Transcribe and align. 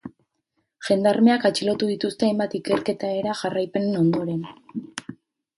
Gendarmeak 0.87 1.45
atxilotu 1.49 1.89
dituzte 1.91 2.29
hainbat 2.29 2.57
ikerketa 2.61 3.13
era 3.19 3.37
jarraipenen 3.43 4.01
ondoren. 4.03 4.43